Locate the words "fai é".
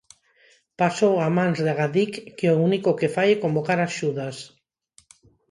3.15-3.41